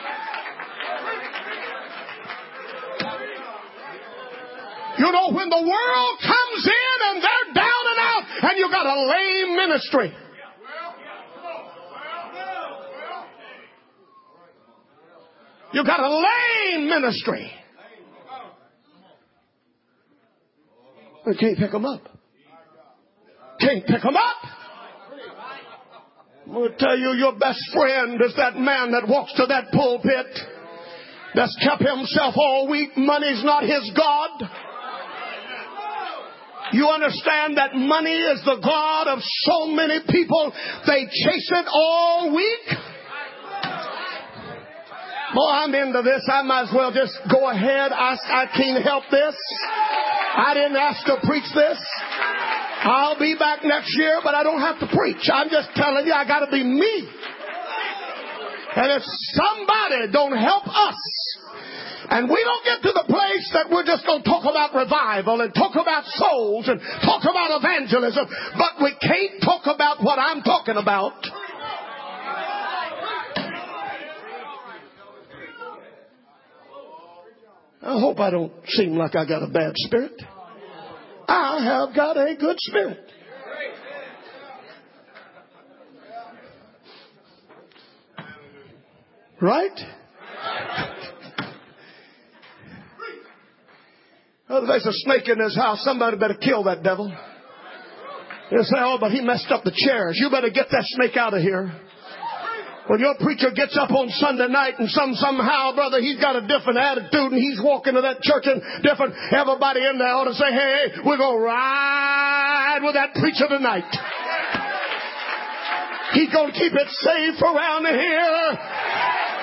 [4.97, 8.85] You know, when the world comes in and they're down and out, and you got
[8.85, 10.13] a lame ministry.
[15.73, 17.51] You got a lame ministry.
[21.27, 22.01] You can't pick them up.
[23.59, 24.51] Can't pick them up.
[26.45, 29.71] I'm going to tell you, your best friend is that man that walks to that
[29.73, 30.27] pulpit
[31.33, 32.95] that's kept himself all week.
[32.95, 34.49] Money's not his God.
[36.75, 40.51] You understand that money is the God of so many people.
[40.85, 42.67] They chase it all week.
[45.33, 46.27] Boy, I'm into this.
[46.27, 47.93] I might as well just go ahead.
[47.93, 49.35] I, I can't help this.
[50.35, 51.79] I didn't ask to preach this.
[52.83, 55.29] I'll be back next year, but I don't have to preach.
[55.31, 57.09] I'm just telling you, I gotta be me.
[58.75, 60.99] And if somebody don't help us,
[62.09, 65.41] and we don't get to the place that we're just going to talk about revival
[65.41, 68.27] and talk about souls and talk about evangelism,
[68.57, 71.13] but we can't talk about what I'm talking about.
[77.81, 80.19] I hope I don't seem like I got a bad spirit.
[81.27, 83.11] I have got a good spirit.
[89.39, 89.79] Right?
[94.47, 95.83] Oh, there's a snake in his house.
[95.83, 97.09] Somebody better kill that devil.
[98.51, 100.17] They say, oh, but he messed up the chairs.
[100.21, 101.73] You better get that snake out of here.
[102.85, 106.45] When your preacher gets up on Sunday night and some somehow, brother, he's got a
[106.45, 110.37] different attitude and he's walking to that church and different, everybody in there ought to
[110.37, 113.89] say, hey, we're going to ride with that preacher tonight.
[116.13, 118.45] He's to keep it safe around here.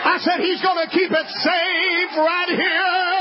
[0.06, 3.11] I said he's to keep it safe right here.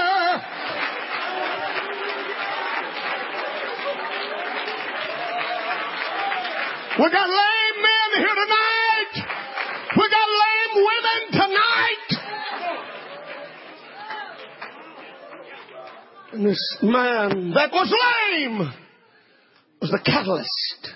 [7.01, 9.13] We got lame men here tonight.
[9.97, 12.07] We got lame women tonight.
[16.33, 18.71] And this man that was lame
[19.81, 20.89] was the catalyst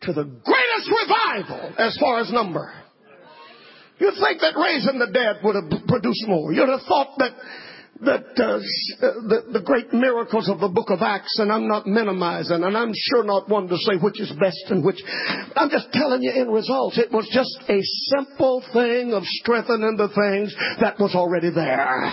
[0.00, 2.72] to the greatest revival as far as number.
[3.98, 6.54] You'd think that raising the dead would have produced more.
[6.54, 7.32] You'd have thought that
[8.02, 8.58] that uh,
[9.00, 12.92] the, the great miracles of the book of Acts, and I'm not minimizing, and I'm
[12.94, 15.02] sure not one to say which is best and which.
[15.56, 17.80] I'm just telling you in results, it was just a
[18.16, 22.12] simple thing of strengthening the things that was already there.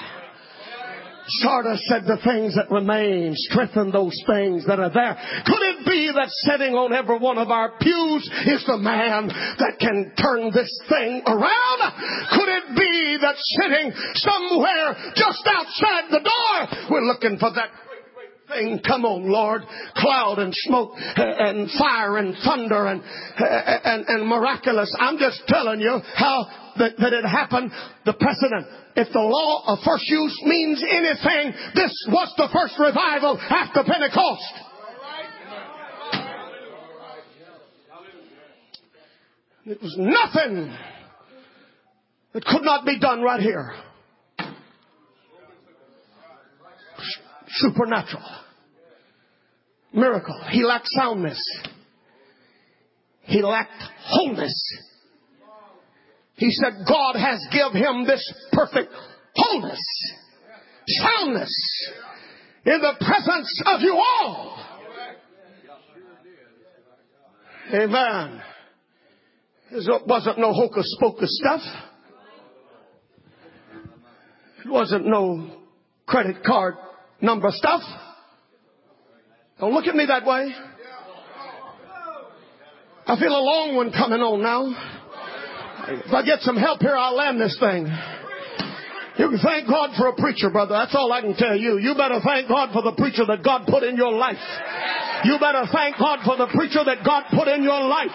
[1.40, 5.16] Sardis said the things that remain, strengthen those things that are there.
[5.46, 9.80] Could it be that sitting on every one of our pews is the man that
[9.80, 11.80] can turn this thing around?
[12.28, 16.58] Could it be that sitting somewhere just outside the door,
[16.92, 19.64] we're looking for that great come on, Lord.
[19.96, 23.02] Cloud and smoke and fire and thunder and,
[23.38, 24.94] and, and miraculous.
[25.00, 26.46] I'm just telling you how
[26.78, 27.72] that, that it happened.
[28.06, 28.68] The precedent.
[28.96, 34.54] If the law of first use means anything, this was the first revival after Pentecost.
[39.66, 40.76] It was nothing
[42.34, 43.74] that could not be done right here.
[47.48, 48.24] Supernatural.
[49.94, 50.42] Miracle.
[50.50, 51.40] He lacked soundness.
[53.22, 54.54] He lacked wholeness.
[56.36, 58.92] He said God has given him this perfect
[59.36, 59.80] wholeness,
[60.88, 61.92] soundness
[62.66, 64.60] in the presence of you all.
[67.74, 68.42] Amen.
[69.72, 71.62] It wasn't no hocus pocus stuff.
[74.74, 75.52] Wasn't no
[76.08, 76.74] credit card
[77.22, 77.84] number stuff.
[79.60, 80.50] Don't look at me that way.
[83.06, 84.66] I feel a long one coming on now.
[85.94, 87.86] If I get some help here, I'll land this thing.
[89.20, 90.74] You can thank God for a preacher, brother.
[90.74, 91.78] That's all I can tell you.
[91.78, 94.42] You better thank God for the preacher that God put in your life.
[95.24, 98.10] You better thank God for the preacher that God put in your life.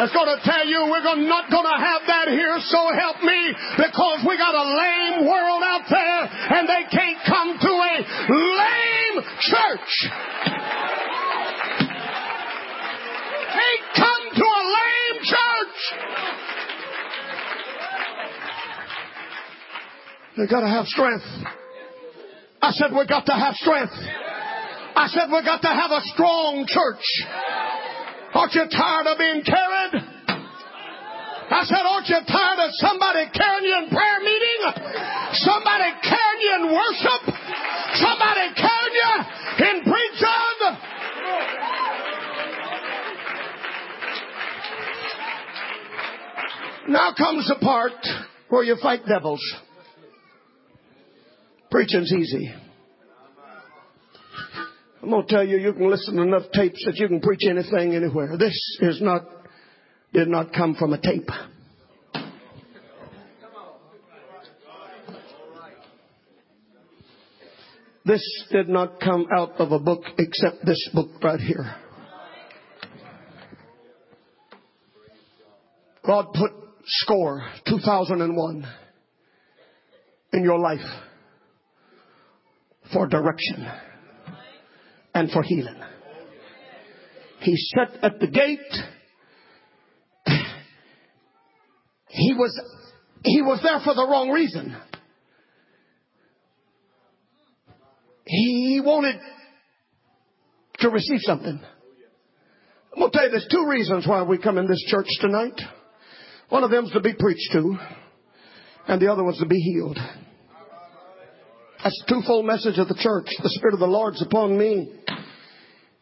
[0.00, 3.52] That's going to tell you we're not going to have that here, so help me,
[3.76, 6.24] because we got a lame world out there
[6.56, 8.00] and they can't come to a
[8.32, 10.08] lame church.
[13.52, 15.78] Can't come to a lame church.
[20.38, 21.26] They got to have strength.
[22.62, 23.92] I said we got to have strength.
[24.96, 27.04] I said we got to have a strong church.
[28.32, 30.04] Aren't you tired of being carried?
[31.50, 34.60] I said, aren't you tired of somebody carrying you in prayer meeting?
[35.34, 37.22] Somebody carrying you in worship?
[37.98, 39.12] Somebody carrying you
[39.66, 40.50] in preaching?
[46.88, 47.92] Now comes the part
[48.48, 49.42] where you fight devils.
[51.70, 52.52] Preaching's easy.
[55.02, 57.40] I'm going to tell you, you can listen to enough tapes that you can preach
[57.48, 58.36] anything anywhere.
[58.36, 59.22] This is not,
[60.12, 61.28] did not come from a tape.
[68.04, 71.76] This did not come out of a book except this book right here.
[76.04, 76.50] God put
[76.84, 78.66] score 2001
[80.32, 80.78] in your life
[82.92, 83.66] for direction
[85.14, 85.76] and for healing.
[87.40, 88.58] He shut at the gate.
[92.08, 92.60] He was,
[93.24, 94.76] he was there for the wrong reason.
[98.24, 99.16] He wanted
[100.78, 101.60] to receive something.
[102.92, 105.60] I'm going to tell you there's two reasons why we come in this church tonight.
[106.48, 107.76] One of them is to be preached to,
[108.88, 109.98] and the other one's to be healed.
[111.82, 113.26] That's the twofold message of the church.
[113.42, 114.92] The Spirit of the Lord's upon me.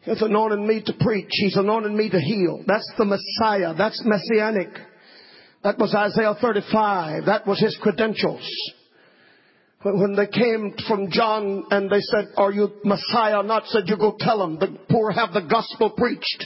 [0.01, 1.29] He's anointed me to preach.
[1.29, 2.63] He's anointed me to heal.
[2.67, 3.73] That's the Messiah.
[3.77, 4.69] That's messianic.
[5.63, 7.25] That was Isaiah 35.
[7.25, 8.47] That was his credentials.
[9.81, 13.43] When they came from John and they said, are you Messiah?
[13.43, 14.59] Not said, you go tell them.
[14.59, 16.45] The poor have the gospel preached.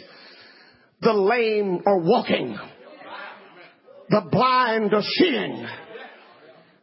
[1.01, 2.57] The lame are walking.
[4.09, 5.67] The blind are seeing.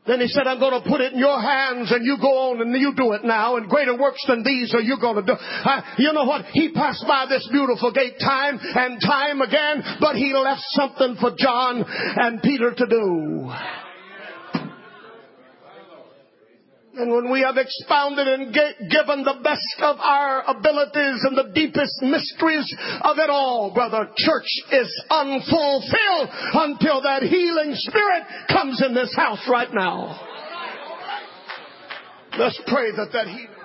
[0.06, 2.60] Then he said, I'm going to put it in your hands and you go on
[2.62, 5.32] and you do it now and greater works than these are you going to do.
[5.32, 6.46] Uh, you know what?
[6.52, 11.32] He passed by this beautiful gate time and time again, but he left something for
[11.36, 13.89] John and Peter to do.
[16.96, 22.02] And when we have expounded and given the best of our abilities and the deepest
[22.02, 22.66] mysteries
[23.02, 29.46] of it all, brother, church is unfulfilled until that healing spirit comes in this house
[29.48, 30.26] right now.
[32.36, 33.59] Let's pray that that healing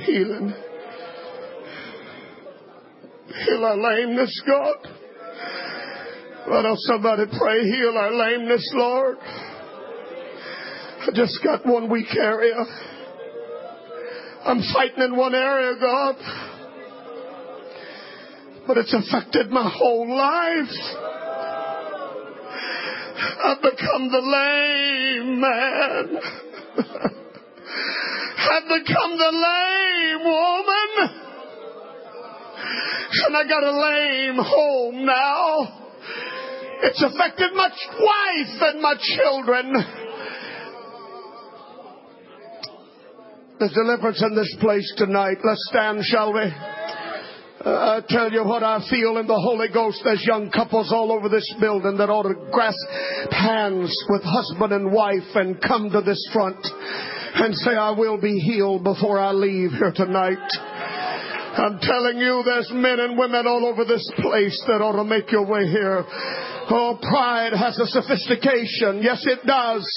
[0.00, 0.54] healing,
[3.46, 5.00] heal our lameness, God.
[6.46, 9.18] Why oh, don't somebody pray, heal our lameness, Lord?
[9.20, 12.56] I just got one weak area.
[14.44, 16.16] I'm fighting in one area, God.
[18.66, 21.10] But it's affected my whole life.
[23.44, 26.18] I've become the lame man.
[28.50, 29.89] I've become the lame
[30.24, 31.20] woman.
[33.26, 35.80] And I got a lame home now.
[36.82, 39.74] It's affected my wife and my children.
[43.58, 45.36] There's deliverance in this place tonight.
[45.44, 46.40] Let's stand, shall we?
[46.40, 50.00] Uh, I tell you what I feel in the Holy Ghost.
[50.02, 52.88] There's young couples all over this building that ought to grasp
[53.30, 56.56] hands with husband and wife and come to this front
[57.40, 60.38] and say, I will be healed before I leave here tonight.
[61.56, 65.32] I'm telling you, there's men and women all over this place that ought to make
[65.32, 66.04] your way here.
[66.06, 69.02] Oh, pride has a sophistication.
[69.02, 69.88] Yes, it does.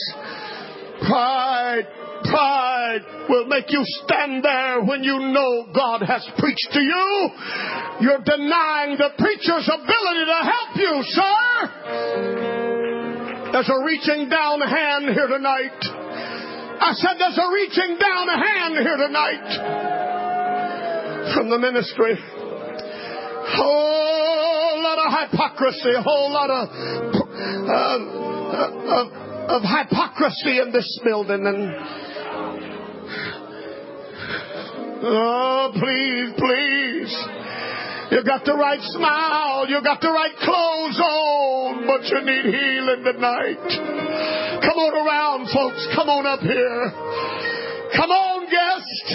[1.07, 1.85] Pride
[2.23, 7.29] pride will make you stand there when you know God has preached to you.
[7.99, 11.43] You're denying the preacher's ability to help you, sir.
[13.51, 16.02] There's a reaching down hand here tonight.
[16.83, 19.47] I said there's a reaching down hand here tonight
[21.33, 22.19] from the ministry.
[23.55, 26.67] Whole lot of hypocrisy, a whole lot of,
[27.69, 27.99] uh,
[28.99, 29.11] of,
[29.49, 31.73] of hypocrisy in this building and
[35.05, 37.42] Oh, please, please.
[38.13, 39.65] You got the right smile.
[39.65, 43.65] You got the right clothes on, but you need healing tonight.
[44.61, 45.81] Come on around, folks.
[45.97, 46.93] Come on up here.
[47.97, 49.05] Come on, guest.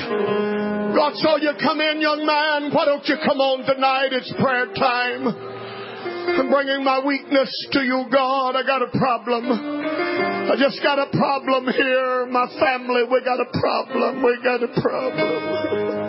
[0.99, 2.75] God saw you come in, young man.
[2.75, 4.11] Why don't you come on tonight?
[4.19, 5.31] It's prayer time.
[5.31, 8.59] I'm bringing my weakness to you, God.
[8.59, 9.47] I got a problem.
[9.47, 12.27] I just got a problem here.
[12.27, 14.27] My family, we got a problem.
[14.27, 15.99] We got a problem.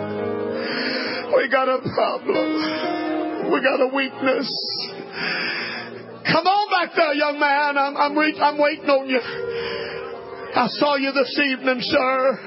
[1.36, 3.52] We got a problem.
[3.52, 4.50] We got a weakness.
[6.26, 7.78] Come on back there, young man.
[7.78, 9.20] I'm, I'm, re- I'm waiting on you.
[9.20, 12.38] I saw you this evening, sir.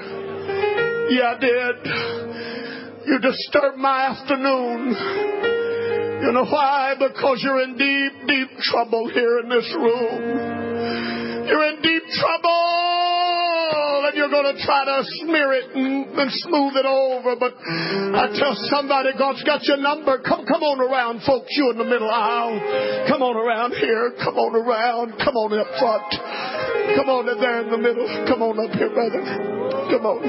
[1.10, 3.06] Yeah, I did.
[3.06, 4.94] You disturbed my afternoon.
[6.24, 6.94] You know why?
[6.98, 11.46] Because you're in deep, deep trouble here in this room.
[11.48, 12.83] You're in deep trouble
[14.24, 17.36] you're going to try to smear it and, and smooth it over.
[17.36, 20.16] But I tell somebody, God's got your number.
[20.24, 21.52] Come, come on around, folks.
[21.52, 22.56] You in the middle aisle.
[23.08, 24.16] Come on around here.
[24.24, 25.20] Come on around.
[25.20, 26.08] Come on up front.
[26.96, 28.08] Come on in there in the middle.
[28.24, 29.20] Come on up here, brother.
[29.92, 30.24] Come on.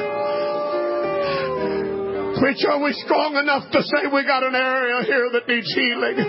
[2.36, 6.20] Preacher, are we strong enough to say we got an area here that needs healing?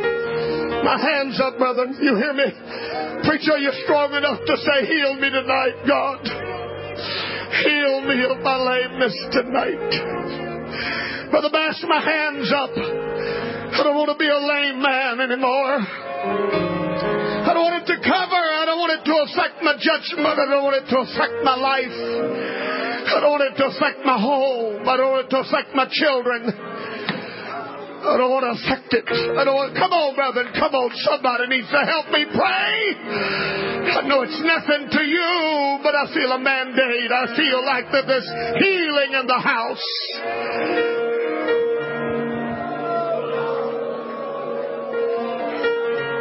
[0.87, 1.91] My hands up, brother.
[1.99, 2.47] You hear me?
[3.27, 6.47] Preacher, are you're strong enough to say, Heal me tonight, God.
[7.65, 9.93] Heal me of my lameness tonight.
[11.31, 12.71] Brother Bass, my hands up.
[12.77, 15.79] I don't want to be a lame man anymore.
[17.47, 18.43] I don't want it to cover.
[18.43, 20.27] I don't want it to affect my judgment.
[20.27, 21.97] I don't want it to affect my life.
[23.07, 24.83] I don't want it to affect my home.
[24.89, 26.76] I don't want it to affect my children.
[28.07, 29.05] I don't want to affect it.
[29.11, 30.47] I don't want, come on, brother.
[30.55, 30.95] Come on.
[31.03, 32.75] Somebody needs to help me pray.
[33.99, 37.11] I know it's nothing to you, but I feel a mandate.
[37.11, 38.31] I feel like that there's
[38.63, 39.87] healing in the house.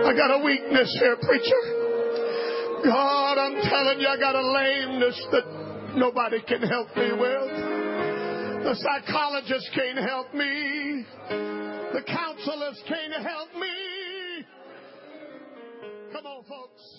[0.06, 1.62] I got a weakness here, preacher.
[2.86, 5.46] God, I'm telling you, I got a lameness that
[5.98, 7.95] nobody can help me with.
[8.66, 11.06] The psychologist can't help me.
[11.30, 14.44] The counselors can't help me.
[16.12, 16.95] Come on, folks.